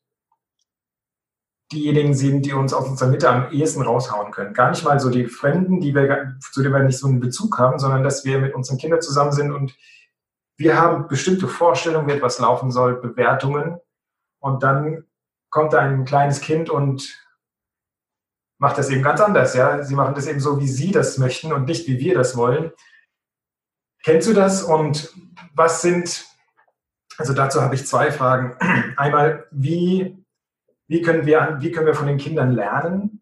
diejenigen 1.74 2.13
sind, 2.13 2.46
die 2.46 2.53
uns 2.53 2.74
aus 2.74 2.88
unserer 2.88 3.10
Mitte 3.10 3.30
am 3.30 3.51
ehesten 3.51 3.82
raushauen 3.82 4.32
können. 4.32 4.53
Gar 4.53 4.70
nicht 4.70 4.84
mal 4.84 5.00
so 5.00 5.10
die 5.10 5.25
Fremden, 5.25 5.82
die 5.82 5.94
wir, 5.94 6.38
zu 6.51 6.62
denen 6.62 6.74
wir 6.74 6.84
nicht 6.84 7.00
so 7.00 7.08
einen 7.08 7.20
Bezug 7.20 7.58
haben, 7.58 7.80
sondern 7.80 8.03
dass 8.03 8.24
wir 8.24 8.39
mit 8.39 8.53
unseren 8.53 8.77
Kindern 8.77 9.01
zusammen 9.01 9.32
sind 9.32 9.51
und 9.51 9.75
wir 10.58 10.80
haben 10.80 11.08
bestimmte 11.08 11.48
Vorstellungen, 11.48 12.08
wie 12.08 12.12
etwas 12.12 12.39
laufen 12.39 12.72
soll, 12.72 13.01
Bewertungen. 13.01 13.80
Und 14.39 14.63
dann 14.63 15.06
kommt 15.50 15.74
ein 15.74 16.06
kleines 16.06 16.42
Kind 16.42 16.70
und 16.70 17.24
macht 18.60 18.77
das 18.77 18.89
eben 18.89 19.03
ganz 19.03 19.20
anders. 19.20 19.56
Ja? 19.56 19.84
Sie 19.84 19.96
machen 19.96 20.15
das 20.15 20.27
eben 20.27 20.39
so, 20.39 20.60
wie 20.60 20.68
Sie 20.68 20.92
das 20.92 21.18
möchten 21.18 21.51
und 21.51 21.65
nicht, 21.65 21.88
wie 21.88 22.00
wir 22.00 22.15
das 22.15 22.38
wollen. 22.38 22.72
Kennst 24.03 24.27
du 24.27 24.34
das 24.34 24.63
und 24.63 25.13
was 25.53 25.82
sind, 25.82 26.25
also 27.18 27.34
dazu 27.34 27.62
habe 27.62 27.75
ich 27.75 27.88
zwei 27.88 28.12
Fragen. 28.12 28.56
Einmal, 28.98 29.48
wie, 29.51 30.23
wie, 30.88 31.02
können 31.02 31.25
wir, 31.25 31.58
wie 31.60 31.72
können 31.72 31.88
wir 31.88 31.96
von 31.96 32.08
den 32.08 32.18
Kindern 32.18 32.52
lernen? 32.52 33.22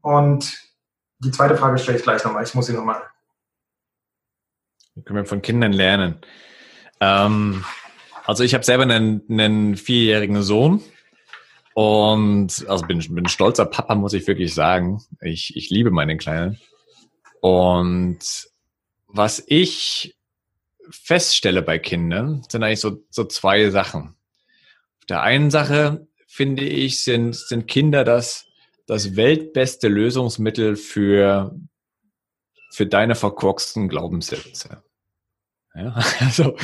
Und 0.00 0.60
die 1.18 1.30
zweite 1.30 1.56
Frage 1.56 1.78
stelle 1.78 1.98
ich 1.98 2.04
gleich 2.04 2.24
nochmal. 2.24 2.44
Ich 2.44 2.54
muss 2.54 2.66
sie 2.66 2.72
nochmal. 2.72 3.02
Wie 4.94 5.02
können 5.02 5.18
wir 5.18 5.24
von 5.24 5.42
Kindern 5.42 5.72
lernen? 5.72 6.16
Ähm, 7.00 7.64
also 8.24 8.44
ich 8.44 8.54
habe 8.54 8.64
selber 8.64 8.82
einen, 8.82 9.22
einen 9.28 9.76
vierjährigen 9.76 10.42
Sohn 10.42 10.82
und 11.74 12.64
also 12.68 12.86
bin, 12.86 12.98
bin 13.14 13.28
stolzer 13.28 13.66
Papa, 13.66 13.94
muss 13.94 14.12
ich 14.12 14.26
wirklich 14.26 14.52
sagen. 14.54 15.02
Ich, 15.20 15.56
ich 15.56 15.70
liebe 15.70 15.90
meinen 15.90 16.18
Kleinen. 16.18 16.58
Und 17.40 18.20
was 19.08 19.42
ich 19.46 20.16
feststelle 20.90 21.62
bei 21.62 21.78
Kindern, 21.78 22.44
sind 22.48 22.62
eigentlich 22.62 22.80
so, 22.80 23.02
so 23.10 23.24
zwei 23.24 23.70
Sachen. 23.70 24.14
Auf 25.00 25.06
der 25.08 25.22
einen 25.22 25.50
Sache, 25.50 26.06
finde 26.32 26.64
ich, 26.64 27.04
sind, 27.04 27.36
sind 27.36 27.68
Kinder 27.68 28.04
das, 28.04 28.46
das 28.86 29.16
weltbeste 29.16 29.88
Lösungsmittel 29.88 30.76
für, 30.76 31.54
für 32.70 32.86
deine 32.86 33.14
verkorksten 33.14 33.90
Glaubenssätze. 33.90 34.82
Ja, 35.74 35.94
also 36.20 36.56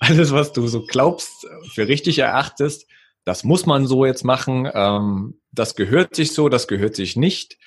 alles, 0.00 0.32
was 0.32 0.52
du 0.52 0.66
so 0.66 0.84
glaubst, 0.84 1.46
für 1.72 1.86
richtig 1.86 2.18
erachtest, 2.18 2.88
das 3.24 3.44
muss 3.44 3.64
man 3.64 3.86
so 3.86 4.04
jetzt 4.04 4.24
machen, 4.24 4.68
ähm, 4.74 5.40
das 5.52 5.76
gehört 5.76 6.16
sich 6.16 6.34
so, 6.34 6.48
das 6.48 6.66
gehört 6.66 6.96
sich 6.96 7.14
nicht. 7.14 7.58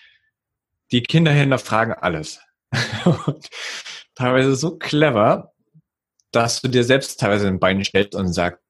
Die 0.92 1.04
Kinder 1.04 1.32
hinterfragen 1.32 1.94
alles. 1.94 2.42
Und 3.06 3.48
teilweise 4.14 4.58
so 4.58 4.78
clever, 4.78 5.54
dass 6.32 6.62
du 6.62 6.68
dir 6.68 6.84
selbst 6.84 7.18
teilweise 7.18 7.48
ein 7.48 7.62
Bein 7.62 7.82
stellst 7.86 8.14
und 8.14 8.34
sagst, 8.34 8.65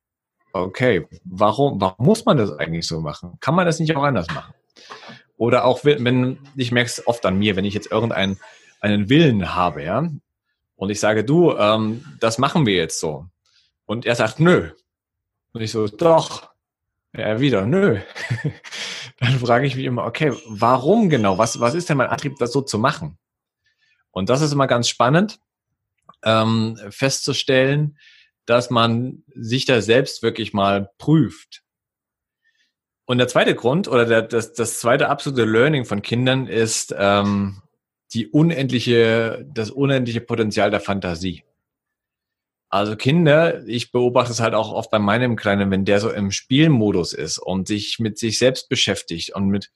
okay, 0.64 1.08
warum, 1.26 1.80
warum 1.82 2.06
muss 2.06 2.26
man 2.26 2.38
das 2.38 2.52
eigentlich 2.52 2.88
so 2.88 3.02
machen? 3.02 3.38
Kann 3.40 3.56
man 3.56 3.66
das 3.66 3.80
nicht 3.80 3.96
auch 3.96 4.04
anders 4.04 4.28
machen? 4.28 4.54
Oder 5.38 5.66
auch 5.66 5.84
wenn, 5.84 6.40
ich 6.56 6.72
merke 6.72 6.90
es 6.90 7.06
oft 7.08 7.26
an 7.26 7.38
mir, 7.38 7.56
wenn 7.56 7.66
ich 7.66 7.74
jetzt 7.74 7.92
irgendeinen 7.92 8.40
einen 8.80 9.10
Willen 9.10 9.56
habe, 9.56 9.84
ja, 9.84 10.08
und 10.76 10.90
ich 10.90 11.00
sage, 11.00 11.24
du, 11.24 11.54
ähm, 11.58 12.06
das 12.20 12.38
machen 12.38 12.66
wir 12.66 12.76
jetzt 12.76 13.00
so. 13.00 13.26
Und 13.86 14.06
er 14.06 14.16
sagt, 14.16 14.40
nö. 14.40 14.72
Und 15.54 15.62
ich 15.62 15.72
so, 15.72 15.88
doch. 15.88 16.50
Er 17.12 17.40
wieder, 17.40 17.66
nö. 17.66 18.00
Dann 19.20 19.40
frage 19.40 19.66
ich 19.66 19.76
mich 19.76 19.86
immer, 19.86 20.04
okay, 20.04 20.34
warum 20.48 21.10
genau? 21.10 21.38
Was, 21.38 21.60
was 21.62 21.74
ist 21.74 21.90
denn 21.90 21.98
mein 21.98 22.10
Antrieb, 22.10 22.36
das 22.40 22.52
so 22.52 22.62
zu 22.62 22.78
machen? 22.78 23.18
Und 24.12 24.30
das 24.30 24.42
ist 24.42 24.52
immer 24.52 24.68
ganz 24.68 24.90
spannend, 24.90 25.40
ähm, 26.24 26.78
festzustellen, 26.90 27.98
dass 28.46 28.70
man 28.70 29.24
sich 29.34 29.66
da 29.66 29.82
selbst 29.82 30.24
wirklich 30.24 30.54
mal 30.54 30.92
prüft. 30.98 31.64
Und 33.06 33.20
der 33.20 33.28
zweite 33.28 33.56
Grund 33.56 33.88
oder 33.88 34.06
der, 34.06 34.22
das, 34.24 34.54
das 34.54 34.80
zweite 34.80 35.10
absolute 35.10 35.46
Learning 35.46 35.86
von 35.86 36.02
Kindern 36.02 36.48
ist 36.48 36.94
ähm, 36.98 37.62
die 38.14 38.28
unendliche, 38.28 39.46
das 39.54 39.70
unendliche 39.70 40.22
Potenzial 40.22 40.72
der 40.72 40.80
Fantasie. 40.80 41.44
Also 42.70 42.96
Kinder, 42.96 43.66
ich 43.68 43.92
beobachte 43.92 44.32
es 44.32 44.42
halt 44.42 44.56
auch 44.56 44.72
oft 44.72 44.90
bei 44.90 45.00
meinem 45.00 45.36
Kleinen, 45.36 45.70
wenn 45.70 45.86
der 45.86 46.00
so 46.00 46.12
im 46.12 46.32
Spielmodus 46.32 47.14
ist 47.14 47.38
und 47.38 47.68
sich 47.68 48.00
mit 48.00 48.18
sich 48.18 48.40
selbst 48.40 48.70
beschäftigt 48.70 49.36
und 49.36 49.50
mit 49.50 49.72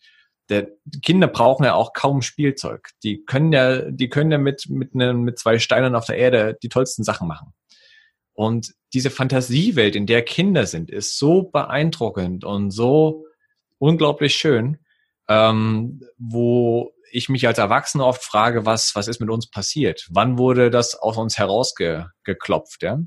der 0.49 0.67
Kinder 1.03 1.27
brauchen 1.27 1.63
ja 1.63 1.75
auch 1.75 1.93
kaum 1.93 2.23
Spielzeug. 2.23 2.89
Die 3.03 3.23
können 3.23 3.53
ja, 3.53 3.81
die 3.91 4.09
können 4.09 4.31
ja 4.31 4.39
mit 4.39 4.67
mit 4.69 4.95
ne, 4.95 5.13
mit 5.13 5.37
zwei 5.37 5.59
Steinen 5.59 5.93
auf 5.93 6.07
der 6.07 6.17
Erde 6.17 6.57
die 6.63 6.69
tollsten 6.69 7.03
Sachen 7.03 7.27
machen. 7.27 7.53
Und 8.39 8.73
diese 8.93 9.09
Fantasiewelt, 9.09 9.97
in 9.97 10.05
der 10.05 10.21
Kinder 10.21 10.65
sind, 10.65 10.89
ist 10.89 11.19
so 11.19 11.43
beeindruckend 11.43 12.45
und 12.45 12.71
so 12.71 13.25
unglaublich 13.79 14.33
schön, 14.33 14.77
ähm, 15.27 15.99
wo 16.17 16.93
ich 17.11 17.27
mich 17.27 17.45
als 17.45 17.57
Erwachsener 17.57 18.05
oft 18.05 18.23
frage, 18.23 18.65
was, 18.65 18.95
was 18.95 19.09
ist 19.09 19.19
mit 19.19 19.29
uns 19.29 19.49
passiert? 19.49 20.07
Wann 20.09 20.37
wurde 20.37 20.69
das 20.69 20.95
aus 20.95 21.17
uns 21.17 21.37
herausgeklopft, 21.37 22.81
ja? 22.81 22.99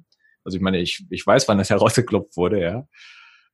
Also 0.44 0.56
ich 0.56 0.62
meine, 0.62 0.80
ich, 0.80 1.06
ich 1.08 1.26
weiß, 1.26 1.48
wann 1.48 1.56
das 1.56 1.70
herausgeklopft 1.70 2.36
wurde, 2.36 2.60
ja. 2.60 2.86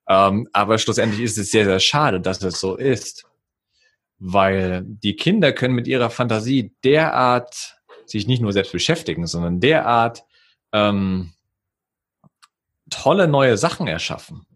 Ähm, 0.09 0.49
aber 0.53 0.79
schlussendlich 0.79 1.21
ist 1.21 1.39
es 1.39 1.53
sehr, 1.53 1.65
sehr 1.65 1.79
schade, 1.79 2.21
dass 2.21 2.43
es 2.43 2.59
so 2.59 2.75
ist. 2.75 3.25
Weil 4.19 4.83
die 4.85 5.15
Kinder 5.15 5.53
können 5.53 5.77
mit 5.77 5.87
ihrer 5.87 6.11
Fantasie 6.11 6.75
derart 6.83 7.79
sich 8.05 8.27
nicht 8.27 8.43
nur 8.43 8.53
selbst 8.53 8.73
beschäftigen, 8.73 9.29
sondern 9.29 9.61
derart 9.61 10.25
ähm, 10.73 11.35
tolle 12.91 13.29
neue 13.29 13.57
Sachen 13.57 13.87
erschaffen. 13.87 14.47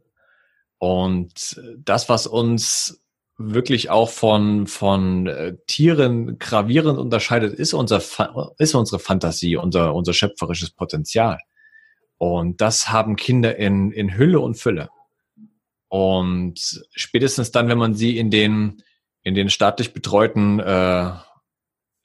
Und 0.79 1.61
das, 1.79 2.09
was 2.09 2.27
uns 2.27 3.03
wirklich 3.39 3.91
auch 3.91 4.11
von, 4.11 4.67
von 4.67 5.27
äh, 5.27 5.57
Tieren 5.67 6.39
gravierend 6.39 6.99
unterscheidet, 6.99 7.55
ist, 7.55 7.73
unser, 7.73 8.03
ist 8.59 8.75
unsere 8.75 8.99
Fantasie, 8.99 9.57
unser, 9.57 9.95
unser 9.95 10.13
schöpferisches 10.13 10.71
Potenzial. 10.71 11.39
Und 12.19 12.61
das 12.61 12.91
haben 12.91 13.17
Kinder 13.17 13.57
in, 13.57 13.91
in 13.91 14.17
Hülle 14.17 14.41
und 14.41 14.57
Fülle. 14.57 14.91
Und 15.89 16.85
spätestens 16.95 17.51
dann, 17.51 17.69
wenn 17.69 17.79
man 17.79 17.95
sie 17.95 18.17
in 18.17 18.31
den, 18.31 18.83
in 19.23 19.35
den 19.35 19.51
staatlich 19.51 19.93
betreuten 19.93 20.61
äh, 20.61 21.13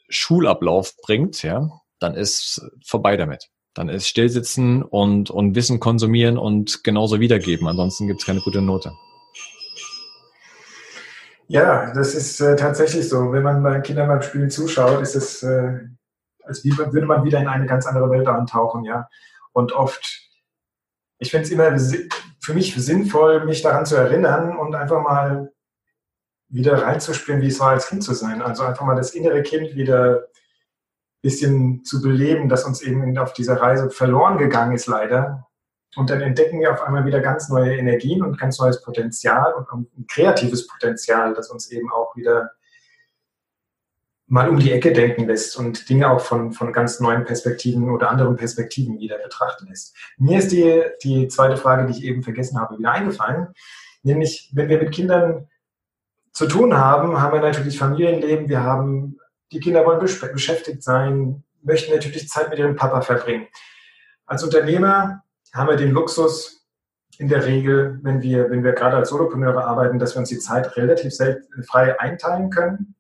Schulablauf 0.10 0.96
bringt, 1.02 1.44
ja, 1.44 1.70
dann 2.00 2.16
ist 2.16 2.62
vorbei 2.86 3.18
damit. 3.18 3.50
Dann 3.78 3.90
ist 3.90 4.08
Stillsitzen 4.08 4.82
und, 4.82 5.30
und 5.30 5.54
Wissen 5.54 5.80
konsumieren 5.80 6.40
und 6.40 6.84
genauso 6.84 7.20
wiedergeben. 7.20 7.68
Ansonsten 7.68 8.08
gibt 8.08 8.22
es 8.22 8.26
keine 8.26 8.42
gute 8.42 8.60
Note. 8.60 8.92
Ja, 11.48 11.94
das 11.94 12.16
ist 12.16 12.42
äh, 12.42 12.56
tatsächlich 12.56 13.08
so. 13.08 13.32
Wenn 13.32 13.44
man 13.44 13.62
bei 13.62 13.80
Kindern 13.82 14.08
beim 14.08 14.24
Spielen 14.24 14.50
zuschaut, 14.50 15.00
ist 15.04 15.16
es, 15.16 15.44
äh, 15.44 15.80
als 16.44 16.66
würde 16.66 17.06
man 17.06 17.24
wieder 17.24 17.40
in 17.40 17.48
eine 17.48 17.68
ganz 17.68 17.86
andere 17.86 18.10
Welt 18.10 18.28
eintauchen, 18.28 18.84
ja. 18.84 19.08
Und 19.54 19.74
oft, 19.74 20.28
ich 21.20 21.30
finde 21.30 21.46
es 21.46 21.52
immer 21.52 21.78
für 22.42 22.54
mich 22.56 22.74
sinnvoll, 22.76 23.46
mich 23.46 23.62
daran 23.62 23.86
zu 23.86 23.96
erinnern 23.96 24.58
und 24.58 24.74
einfach 24.74 25.04
mal 25.04 25.52
wieder 26.50 26.82
reinzuspielen, 26.82 27.42
wie 27.42 27.48
es 27.48 27.60
war, 27.60 27.70
als 27.70 27.90
Kind 27.90 28.04
zu 28.04 28.16
sein. 28.16 28.42
Also 28.42 28.64
einfach 28.64 28.86
mal 28.86 28.96
das 28.96 29.12
innere 29.12 29.44
Kind 29.44 29.76
wieder 29.76 30.28
bisschen 31.28 31.84
zu 31.84 32.02
beleben, 32.02 32.48
das 32.48 32.64
uns 32.64 32.82
eben 32.82 33.18
auf 33.18 33.34
dieser 33.34 33.60
Reise 33.62 33.90
verloren 33.90 34.38
gegangen 34.38 34.74
ist, 34.74 34.88
leider. 34.88 35.46
Und 35.98 36.10
dann 36.10 36.22
entdecken 36.22 36.62
wir 36.62 36.72
auf 36.72 36.82
einmal 36.82 37.06
wieder 37.06 37.20
ganz 37.20 37.50
neue 37.50 37.76
Energien 37.76 38.24
und 38.24 38.40
ganz 38.40 38.60
neues 38.60 38.82
Potenzial 38.82 39.54
und 39.54 39.68
ein 39.72 40.08
kreatives 40.08 40.68
Potenzial, 40.68 41.34
das 41.34 41.50
uns 41.50 41.70
eben 41.70 41.92
auch 41.92 42.16
wieder 42.16 42.52
mal 44.28 44.48
um 44.48 44.58
die 44.58 44.72
Ecke 44.72 44.94
denken 44.94 45.26
lässt 45.28 45.58
und 45.58 45.90
Dinge 45.90 46.10
auch 46.10 46.22
von, 46.22 46.54
von 46.54 46.72
ganz 46.72 47.00
neuen 47.00 47.26
Perspektiven 47.26 47.90
oder 47.90 48.10
anderen 48.10 48.36
Perspektiven 48.36 49.00
wieder 49.00 49.18
betrachten 49.18 49.68
lässt. 49.68 49.96
Mir 50.18 50.40
ist 50.40 50.52
die, 50.52 50.84
die 51.04 51.28
zweite 51.28 51.58
Frage, 51.58 51.86
die 51.88 51.98
ich 51.98 52.04
eben 52.04 52.24
vergessen 52.24 52.60
habe, 52.60 52.78
wieder 52.78 52.92
eingefallen. 52.92 53.48
Nämlich, 54.04 54.52
wenn 54.54 54.70
wir 54.70 54.80
mit 54.80 54.92
Kindern 54.92 55.48
zu 56.32 56.48
tun 56.48 56.78
haben, 56.78 57.20
haben 57.20 57.34
wir 57.34 57.42
natürlich 57.42 57.80
Familienleben, 57.80 58.48
wir 58.48 58.62
haben, 58.62 59.17
die 59.52 59.60
Kinder 59.60 59.86
wollen 59.86 60.00
beschäftigt 60.00 60.84
sein, 60.84 61.44
möchten 61.64 61.94
natürlich 61.94 62.28
Zeit 62.28 62.50
mit 62.50 62.60
ihrem 62.60 62.76
Papa 62.76 63.02
verbringen. 63.02 63.48
Als 64.26 64.44
Unternehmer 64.44 65.24
haben 65.54 65.70
wir 65.70 65.78
den 65.78 65.92
Luxus 65.92 66.66
in 67.18 67.30
der 67.30 67.46
Regel, 67.46 68.00
wenn 68.04 68.22
wir, 68.22 68.50
wenn 68.50 68.64
wir 68.64 68.74
gerade 68.74 68.98
als 68.98 69.10
Solopreneure 69.10 69.66
arbeiten, 69.66 70.00
dass 70.00 70.16
wir 70.16 70.20
uns 70.20 70.30
die 70.30 70.40
Zeit 70.40 70.76
relativ 70.78 71.14
frei 71.66 72.00
einteilen 72.00 72.50
können. 72.50 72.96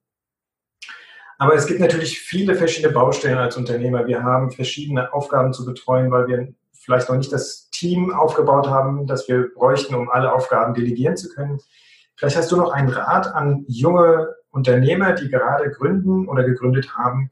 Aber 1.37 1.53
es 1.53 1.67
gibt 1.67 1.79
natürlich 1.79 2.19
viele 2.19 2.55
verschiedene 2.55 2.93
Baustellen 2.93 3.37
als 3.37 3.57
Unternehmer. 3.57 4.07
Wir 4.07 4.23
haben 4.23 4.51
verschiedene 4.51 5.13
Aufgaben 5.13 5.53
zu 5.53 5.65
betreuen, 5.65 6.09
weil 6.09 6.27
wir 6.27 6.53
vielleicht 6.73 7.09
noch 7.09 7.17
nicht 7.17 7.31
das 7.31 7.69
Team 7.69 8.11
aufgebaut 8.11 8.67
haben, 8.67 9.05
das 9.05 9.27
wir 9.27 9.53
bräuchten, 9.53 9.93
um 9.93 10.09
alle 10.09 10.33
Aufgaben 10.33 10.73
delegieren 10.73 11.15
zu 11.15 11.29
können. 11.29 11.59
Vielleicht 12.15 12.37
hast 12.37 12.51
du 12.51 12.57
noch 12.57 12.71
einen 12.71 12.89
Rat 12.89 13.27
an 13.27 13.65
junge 13.67 14.33
Unternehmer, 14.57 15.13
die 15.13 15.29
gerade 15.29 15.71
gründen 15.71 16.27
oder 16.27 16.43
gegründet 16.43 16.97
haben, 16.97 17.31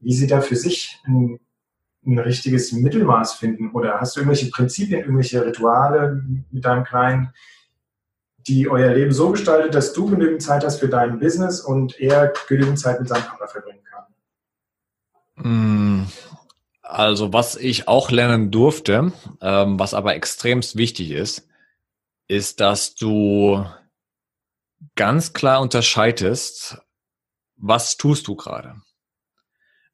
wie 0.00 0.12
sie 0.12 0.26
da 0.26 0.40
für 0.40 0.56
sich 0.56 1.00
ein 1.06 1.40
ein 2.06 2.18
richtiges 2.18 2.72
Mittelmaß 2.72 3.34
finden? 3.34 3.70
Oder 3.72 4.00
hast 4.00 4.16
du 4.16 4.20
irgendwelche 4.20 4.50
Prinzipien, 4.50 5.00
irgendwelche 5.00 5.44
Rituale 5.44 6.22
mit 6.50 6.64
deinem 6.64 6.84
Kleinen, 6.84 7.32
die 8.46 8.68
euer 8.68 8.92
Leben 8.92 9.12
so 9.12 9.30
gestaltet, 9.30 9.74
dass 9.74 9.92
du 9.92 10.10
genügend 10.10 10.42
Zeit 10.42 10.64
hast 10.64 10.80
für 10.80 10.88
dein 10.88 11.18
Business 11.18 11.60
und 11.60 11.98
er 11.98 12.32
genügend 12.48 12.78
Zeit 12.78 13.00
mit 13.00 13.08
seinem 13.08 13.24
Partner 13.24 13.48
verbringen 13.48 13.84
kann? 13.84 14.04
Mm, 15.36 16.06
Also 16.82 17.32
was 17.32 17.56
ich 17.56 17.88
auch 17.88 18.10
lernen 18.10 18.50
durfte, 18.50 19.12
ähm, 19.40 19.78
was 19.78 19.94
aber 19.94 20.14
extremst 20.14 20.76
wichtig 20.76 21.10
ist, 21.10 21.48
ist, 22.28 22.60
dass 22.60 22.94
du 22.94 23.64
ganz 24.96 25.32
klar 25.32 25.60
unterscheidest, 25.60 26.78
was 27.56 27.96
tust 27.96 28.26
du 28.28 28.36
gerade. 28.36 28.74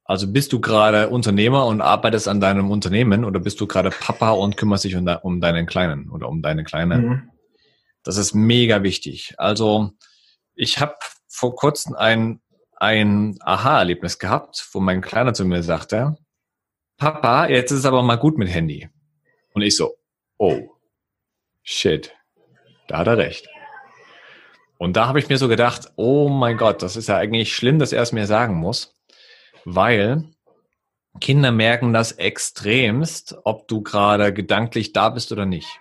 Also 0.05 0.33
bist 0.33 0.53
du 0.53 0.61
gerade 0.61 1.09
Unternehmer 1.09 1.67
und 1.67 1.81
arbeitest 1.81 2.27
an 2.27 2.41
deinem 2.41 2.71
Unternehmen 2.71 3.25
oder 3.25 3.39
bist 3.39 3.61
du 3.61 3.69
gerade 3.69 3.91
Papa 3.91 4.31
und 4.31 4.57
kümmerst 4.57 4.85
dich 4.85 4.97
um, 4.97 5.07
de 5.07 5.19
um 5.23 5.41
deinen 5.41 5.67
Kleinen 5.67 6.11
oder 6.11 6.29
um 6.29 6.43
deine 6.43 6.65
Kleine? 6.65 6.99
Mhm. 6.99 7.31
Das 8.03 8.17
ist 8.17 8.35
mega 8.35 8.83
wichtig. 8.83 9.35
Also 9.39 9.93
ich 10.55 10.81
habe 10.81 10.97
vor 11.29 11.55
kurzem 11.55 11.95
ein, 11.95 12.41
ein 12.77 13.39
Aha-Erlebnis 13.41 14.19
gehabt, 14.19 14.69
wo 14.73 14.81
mein 14.81 15.01
Kleiner 15.01 15.33
zu 15.33 15.45
mir 15.45 15.63
sagte, 15.63 16.17
Papa, 16.97 17.47
jetzt 17.47 17.71
ist 17.71 17.79
es 17.79 17.87
aber 17.87 18.03
mal 18.03 18.17
gut 18.17 18.37
mit 18.37 18.49
Handy. 18.49 18.89
Und 19.55 19.63
ich 19.63 19.77
so, 19.77 19.95
oh, 20.39 20.77
shit, 21.63 22.13
da 22.89 22.99
hat 22.99 23.07
er 23.07 23.17
recht. 23.17 23.49
Und 24.81 24.97
da 24.97 25.07
habe 25.07 25.21
ich 25.21 25.29
mir 25.29 25.39
so 25.39 25.47
gedacht, 25.47 25.93
oh 25.95 26.29
mein 26.29 26.57
Gott, 26.57 26.83
das 26.83 26.97
ist 26.97 27.09
ja 27.09 27.17
eigentlich 27.17 27.55
schlimm, 27.55 27.79
dass 27.79 27.93
er 27.93 28.03
es 28.03 28.13
mir 28.13 28.27
sagen 28.27 28.57
muss 28.57 28.97
weil 29.65 30.25
Kinder 31.21 31.53
merken 31.53 31.93
das 31.93 32.13
extremst, 32.13 33.37
ob 33.45 33.69
du 33.69 33.83
gerade 33.83 34.33
gedanklich 34.33 34.93
da 34.93 35.09
bist 35.11 35.33
oder 35.33 35.47
nicht. 35.47 35.81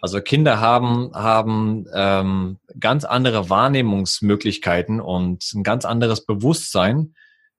Also 0.00 0.20
Kinder 0.20 0.58
haben, 0.58 1.12
haben 1.14 1.86
ähm, 1.94 2.58
ganz 2.78 3.04
andere 3.04 3.48
Wahrnehmungsmöglichkeiten 3.50 5.00
und 5.00 5.52
ein 5.54 5.62
ganz 5.62 5.84
anderes 5.84 6.26
Bewusstsein 6.26 7.14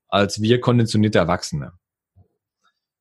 als 0.10 0.42
wir 0.42 0.60
konditionierte 0.60 1.18
Erwachsene. 1.18 1.72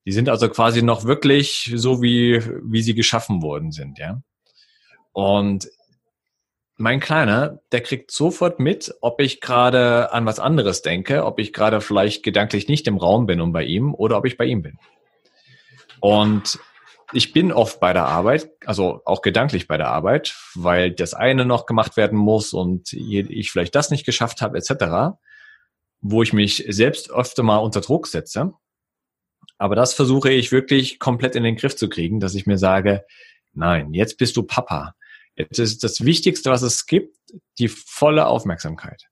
Die 0.06 0.12
sind 0.12 0.28
also 0.28 0.48
quasi 0.48 0.82
noch 0.82 1.04
wirklich 1.04 1.72
so, 1.74 2.00
wie, 2.00 2.40
wie 2.64 2.82
sie 2.82 2.94
geschaffen 2.94 3.42
worden 3.42 3.70
sind, 3.70 3.98
ja. 3.98 4.22
Und 5.12 5.68
mein 6.82 6.98
Kleiner, 6.98 7.60
der 7.70 7.80
kriegt 7.80 8.10
sofort 8.10 8.58
mit, 8.58 8.92
ob 9.00 9.20
ich 9.20 9.40
gerade 9.40 10.12
an 10.12 10.26
was 10.26 10.40
anderes 10.40 10.82
denke, 10.82 11.24
ob 11.24 11.38
ich 11.38 11.52
gerade 11.52 11.80
vielleicht 11.80 12.24
gedanklich 12.24 12.66
nicht 12.66 12.88
im 12.88 12.96
Raum 12.96 13.26
bin 13.26 13.40
und 13.40 13.52
bei 13.52 13.62
ihm 13.62 13.94
oder 13.94 14.18
ob 14.18 14.26
ich 14.26 14.36
bei 14.36 14.46
ihm 14.46 14.62
bin. 14.62 14.78
Und 16.00 16.58
ich 17.12 17.32
bin 17.32 17.52
oft 17.52 17.78
bei 17.78 17.92
der 17.92 18.06
Arbeit, 18.06 18.50
also 18.66 19.00
auch 19.04 19.22
gedanklich 19.22 19.68
bei 19.68 19.76
der 19.76 19.90
Arbeit, 19.90 20.34
weil 20.56 20.90
das 20.90 21.14
eine 21.14 21.44
noch 21.44 21.66
gemacht 21.66 21.96
werden 21.96 22.18
muss 22.18 22.52
und 22.52 22.92
ich 22.92 23.52
vielleicht 23.52 23.76
das 23.76 23.90
nicht 23.90 24.04
geschafft 24.04 24.42
habe, 24.42 24.58
etc., 24.58 25.16
wo 26.00 26.24
ich 26.24 26.32
mich 26.32 26.64
selbst 26.68 27.12
öfter 27.12 27.44
mal 27.44 27.58
unter 27.58 27.80
Druck 27.80 28.08
setze. 28.08 28.54
Aber 29.56 29.76
das 29.76 29.94
versuche 29.94 30.32
ich 30.32 30.50
wirklich 30.50 30.98
komplett 30.98 31.36
in 31.36 31.44
den 31.44 31.54
Griff 31.54 31.76
zu 31.76 31.88
kriegen, 31.88 32.18
dass 32.18 32.34
ich 32.34 32.46
mir 32.46 32.58
sage, 32.58 33.04
nein, 33.52 33.94
jetzt 33.94 34.18
bist 34.18 34.36
du 34.36 34.42
Papa. 34.42 34.96
Jetzt 35.36 35.58
ist 35.58 35.84
das 35.84 36.04
Wichtigste, 36.04 36.50
was 36.50 36.62
es 36.62 36.86
gibt, 36.86 37.16
die 37.58 37.68
volle 37.68 38.26
Aufmerksamkeit. 38.26 39.04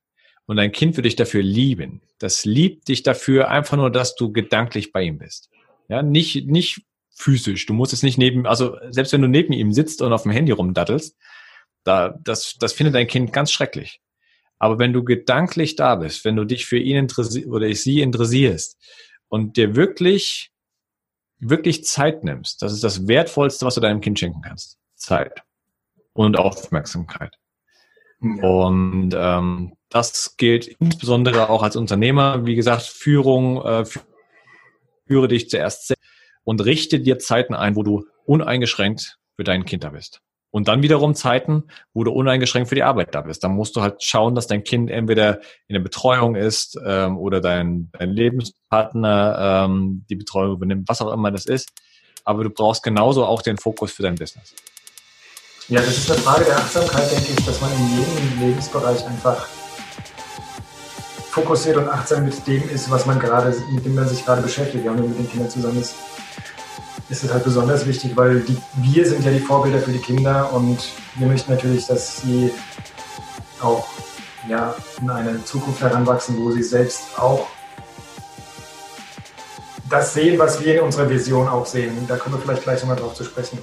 Und 0.47 0.57
dein 0.57 0.73
Kind 0.73 0.97
wird 0.97 1.07
dich 1.07 1.17
dafür 1.17 1.43
lieben. 1.43 2.03
Das 2.19 2.45
liebt 2.45 2.89
dich 2.89 3.03
dafür 3.03 3.49
einfach 3.49 3.77
nur, 3.77 3.91
dass 3.91 4.17
du 4.17 4.33
gedanklich 4.33 4.93
bei 4.93 5.03
ihm 5.03 5.19
bist. 5.19 5.49
Ja, 5.89 6.03
nicht, 6.03 6.47
nicht 6.47 6.83
physisch. 7.11 7.67
Du 7.67 7.73
musst 7.73 7.93
es 7.93 8.03
nicht 8.03 8.19
neben, 8.19 8.47
also 8.47 8.77
selbst 8.91 9.13
wenn 9.13 9.23
du 9.23 9.29
neben 9.29 9.53
ihm 9.53 9.73
sitzt 9.73 10.03
und 10.03 10.13
auf 10.13 10.25
dem 10.25 10.33
Handy 10.33 10.53
rumdattelst, 10.53 11.17
da, 11.85 12.19
das, 12.23 12.57
das 12.59 12.73
findet 12.73 12.95
dein 12.95 13.07
Kind 13.07 13.33
ganz 13.33 13.53
schrecklich. 13.53 14.01
Aber 14.59 14.79
wenn 14.79 14.93
du 14.93 15.05
gedanklich 15.05 15.77
da 15.77 15.97
bist, 15.97 16.25
wenn 16.25 16.37
du 16.37 16.45
dich 16.45 16.67
für 16.67 16.79
ihn 16.79 16.97
interessierst 16.97 17.49
oder 17.49 17.73
sie 17.75 18.03
interessierst 18.03 18.77
und 19.29 19.57
dir 19.57 19.75
wirklich, 19.75 20.51
wirklich 21.39 21.85
Zeit 21.85 22.25
nimmst, 22.25 22.61
das 22.61 22.73
ist 22.75 22.85
das 22.85 23.09
Wertvollste, 23.09 23.65
was 23.65 23.77
du 23.77 23.81
deinem 23.81 24.03
Kind 24.03 24.19
schenken 24.19 24.43
kannst. 24.43 24.79
Zeit 24.97 25.43
und 26.13 26.39
Aufmerksamkeit. 26.39 27.37
Ja. 28.21 28.43
Und 28.43 29.15
ähm, 29.17 29.73
das 29.89 30.37
gilt 30.37 30.69
insbesondere 30.69 31.49
auch 31.49 31.63
als 31.63 31.77
Unternehmer. 31.77 32.47
Wie 32.47 32.55
gesagt, 32.55 32.83
Führung, 32.83 33.65
äh, 33.65 33.85
führe 35.07 35.29
dich 35.29 35.51
zuerst 35.51 35.89
selbst 35.89 36.05
und 36.45 36.65
richte 36.65 37.01
dir 37.01 37.19
Zeiten 37.19 37.55
ein, 37.55 37.77
wo 37.77 37.83
du 37.83 38.07
uneingeschränkt 38.25 39.19
für 39.37 39.45
dein 39.45 39.65
Kind 39.65 39.85
da 39.85 39.91
bist. 39.91 40.21
Und 40.53 40.67
dann 40.67 40.83
wiederum 40.83 41.15
Zeiten, 41.15 41.65
wo 41.95 42.03
du 42.03 42.11
uneingeschränkt 42.11 42.69
für 42.69 42.75
die 42.75 42.83
Arbeit 42.83 43.15
da 43.15 43.21
bist. 43.21 43.45
Dann 43.45 43.53
musst 43.53 43.77
du 43.77 43.83
halt 43.83 44.03
schauen, 44.03 44.35
dass 44.35 44.49
dein 44.49 44.65
Kind 44.65 44.91
entweder 44.91 45.41
in 45.69 45.75
der 45.75 45.81
Betreuung 45.81 46.35
ist 46.35 46.77
ähm, 46.85 47.17
oder 47.19 47.41
dein, 47.41 47.91
dein 47.93 48.11
Lebenspartner 48.11 49.67
ähm, 49.67 50.05
die 50.11 50.17
Betreuung 50.17 50.55
übernimmt, 50.55 50.89
was 50.89 51.01
auch 51.03 51.13
immer 51.13 51.31
das 51.31 51.47
ist. 51.47 51.71
Aber 52.25 52.43
du 52.43 52.51
brauchst 52.51 52.83
genauso 52.83 53.25
auch 53.25 53.43
den 53.43 53.59
Fokus 53.59 53.93
für 53.93 54.03
dein 54.03 54.17
Business. 54.17 54.55
Ja, 55.71 55.81
das 55.81 55.99
ist 55.99 56.11
eine 56.11 56.21
Frage 56.21 56.47
der 56.47 56.57
Achtsamkeit, 56.57 57.13
denke 57.13 57.31
ich, 57.31 57.47
dass 57.47 57.61
man 57.61 57.71
in 57.71 58.01
jedem 58.01 58.41
Lebensbereich 58.41 59.07
einfach 59.07 59.47
fokussiert 61.31 61.77
und 61.77 61.89
achtsam 61.89 62.25
mit 62.25 62.45
dem 62.45 62.69
ist, 62.69 62.91
was 62.91 63.07
man 63.07 63.21
gerade, 63.21 63.55
mit 63.71 63.85
dem 63.85 63.95
man 63.95 64.09
sich 64.09 64.25
gerade 64.25 64.43
beschäftigt. 64.43 64.85
Ja, 64.85 64.91
und 64.91 65.09
mit 65.09 65.17
den 65.17 65.31
Kindern 65.31 65.49
zusammen 65.49 65.81
ist, 65.81 65.95
ist 67.09 67.23
es 67.23 67.33
halt 67.33 67.45
besonders 67.45 67.87
wichtig, 67.87 68.17
weil 68.17 68.41
die, 68.41 68.57
wir 68.83 69.09
sind 69.09 69.25
ja 69.25 69.31
die 69.31 69.39
Vorbilder 69.39 69.79
für 69.79 69.93
die 69.93 70.01
Kinder 70.01 70.53
und 70.53 70.81
wir 71.15 71.29
möchten 71.29 71.53
natürlich, 71.53 71.87
dass 71.87 72.21
sie 72.21 72.53
auch 73.63 73.87
ja, 74.49 74.75
in 75.01 75.09
eine 75.09 75.45
Zukunft 75.45 75.81
heranwachsen, 75.83 76.37
wo 76.45 76.51
sie 76.51 76.65
selbst 76.65 77.17
auch 77.17 77.47
das 79.89 80.15
sehen, 80.15 80.37
was 80.37 80.61
wir 80.65 80.79
in 80.79 80.81
unserer 80.81 81.09
Vision 81.09 81.47
auch 81.47 81.67
sehen. 81.67 82.09
Da 82.09 82.17
kommen 82.17 82.35
wir 82.35 82.43
vielleicht 82.43 82.65
gleich 82.65 82.81
nochmal 82.81 82.97
drauf 82.97 83.15
zu 83.15 83.23
sprechen. 83.23 83.63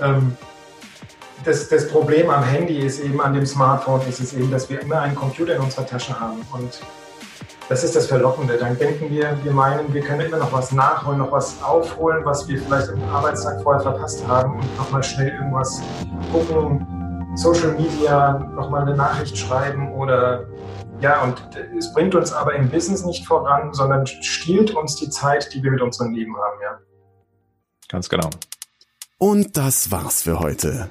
Ähm, 0.00 0.36
das, 1.44 1.68
das 1.68 1.88
Problem 1.88 2.30
am 2.30 2.42
Handy 2.42 2.78
ist 2.78 3.00
eben, 3.00 3.20
an 3.20 3.34
dem 3.34 3.46
Smartphone 3.46 4.00
ist 4.08 4.20
es 4.20 4.32
eben, 4.32 4.50
dass 4.50 4.68
wir 4.70 4.80
immer 4.80 5.00
einen 5.00 5.14
Computer 5.14 5.54
in 5.54 5.60
unserer 5.60 5.86
Tasche 5.86 6.18
haben. 6.18 6.40
Und 6.52 6.80
das 7.68 7.84
ist 7.84 7.96
das 7.96 8.06
Verlockende. 8.06 8.56
Dann 8.56 8.78
denken 8.78 9.10
wir, 9.10 9.38
wir 9.42 9.52
meinen, 9.52 9.92
wir 9.92 10.02
können 10.02 10.22
immer 10.22 10.38
noch 10.38 10.52
was 10.52 10.72
nachholen, 10.72 11.18
noch 11.18 11.32
was 11.32 11.62
aufholen, 11.62 12.24
was 12.24 12.48
wir 12.48 12.60
vielleicht 12.60 12.90
am 12.90 13.02
Arbeitstag 13.04 13.62
vorher 13.62 13.82
verpasst 13.82 14.26
haben 14.26 14.58
und 14.58 14.76
nochmal 14.76 15.02
schnell 15.02 15.28
irgendwas 15.28 15.82
gucken, 16.32 16.86
Social 17.36 17.72
Media, 17.72 18.38
nochmal 18.54 18.82
eine 18.82 18.96
Nachricht 18.96 19.36
schreiben 19.36 19.92
oder 19.92 20.46
ja, 21.00 21.22
und 21.22 21.42
es 21.76 21.92
bringt 21.92 22.14
uns 22.14 22.32
aber 22.32 22.54
im 22.54 22.70
Business 22.70 23.04
nicht 23.04 23.26
voran, 23.26 23.74
sondern 23.74 24.06
stiehlt 24.06 24.70
uns 24.70 24.96
die 24.96 25.10
Zeit, 25.10 25.52
die 25.52 25.62
wir 25.62 25.72
mit 25.72 25.82
unserem 25.82 26.14
Leben 26.14 26.36
haben, 26.36 26.60
ja. 26.62 26.78
Ganz 27.88 28.08
genau. 28.08 28.30
Und 29.18 29.56
das 29.56 29.90
war's 29.90 30.22
für 30.22 30.38
heute. 30.38 30.90